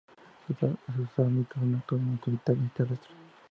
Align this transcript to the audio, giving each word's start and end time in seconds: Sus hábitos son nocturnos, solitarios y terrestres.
Sus 0.47 0.57
hábitos 0.57 1.13
son 1.15 1.43
nocturnos, 1.75 2.19
solitarios 2.25 2.65
y 2.65 2.69
terrestres. 2.69 3.17